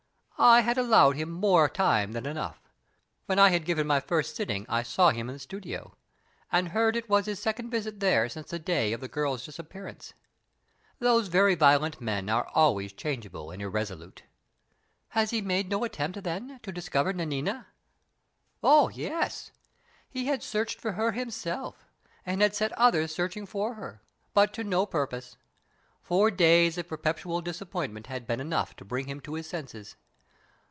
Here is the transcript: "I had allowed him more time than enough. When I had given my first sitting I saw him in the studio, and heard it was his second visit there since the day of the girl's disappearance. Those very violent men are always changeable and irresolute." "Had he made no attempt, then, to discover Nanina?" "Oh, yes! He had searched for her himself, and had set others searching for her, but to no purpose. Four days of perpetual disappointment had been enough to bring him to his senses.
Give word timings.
"I 0.43 0.61
had 0.61 0.79
allowed 0.79 1.17
him 1.17 1.29
more 1.29 1.69
time 1.69 2.13
than 2.13 2.25
enough. 2.25 2.59
When 3.27 3.37
I 3.37 3.49
had 3.49 3.63
given 3.63 3.85
my 3.85 3.99
first 3.99 4.35
sitting 4.35 4.65
I 4.67 4.81
saw 4.81 5.11
him 5.11 5.29
in 5.29 5.33
the 5.35 5.39
studio, 5.39 5.93
and 6.51 6.69
heard 6.69 6.95
it 6.95 7.07
was 7.07 7.27
his 7.27 7.39
second 7.39 7.69
visit 7.69 7.99
there 7.99 8.27
since 8.27 8.49
the 8.49 8.57
day 8.57 8.91
of 8.91 9.01
the 9.01 9.07
girl's 9.07 9.45
disappearance. 9.45 10.15
Those 10.97 11.27
very 11.27 11.53
violent 11.53 12.01
men 12.01 12.27
are 12.27 12.49
always 12.55 12.91
changeable 12.91 13.51
and 13.51 13.61
irresolute." 13.61 14.23
"Had 15.09 15.29
he 15.29 15.41
made 15.41 15.69
no 15.69 15.83
attempt, 15.83 16.23
then, 16.23 16.59
to 16.63 16.71
discover 16.71 17.13
Nanina?" 17.13 17.67
"Oh, 18.63 18.89
yes! 18.89 19.51
He 20.09 20.25
had 20.25 20.41
searched 20.41 20.81
for 20.81 20.93
her 20.93 21.11
himself, 21.11 21.85
and 22.25 22.41
had 22.41 22.55
set 22.55 22.71
others 22.71 23.13
searching 23.13 23.45
for 23.45 23.75
her, 23.75 24.01
but 24.33 24.55
to 24.55 24.63
no 24.63 24.87
purpose. 24.87 25.37
Four 26.01 26.31
days 26.31 26.79
of 26.79 26.87
perpetual 26.87 27.41
disappointment 27.41 28.07
had 28.07 28.25
been 28.25 28.39
enough 28.39 28.75
to 28.77 28.83
bring 28.83 29.05
him 29.05 29.19
to 29.21 29.35
his 29.35 29.45
senses. 29.45 29.95